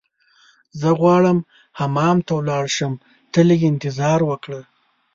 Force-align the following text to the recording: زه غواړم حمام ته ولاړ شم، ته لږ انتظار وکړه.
زه 0.79 0.89
غواړم 0.99 1.37
حمام 1.79 2.17
ته 2.25 2.31
ولاړ 2.39 2.65
شم، 2.75 2.93
ته 3.31 3.39
لږ 3.49 3.61
انتظار 3.71 4.19
وکړه. 4.25 4.59